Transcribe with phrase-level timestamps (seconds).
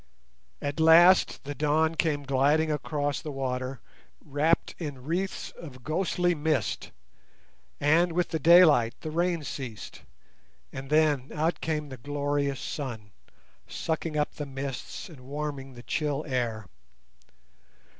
[0.63, 3.81] At last the dawn came gliding across the water,
[4.25, 6.89] wrapped in wreaths of ghostly mist,
[7.79, 10.01] and, with the daylight, the rain ceased;
[10.73, 13.11] and then, out came the glorious sun,
[13.67, 16.65] sucking up the mists and warming the chill air.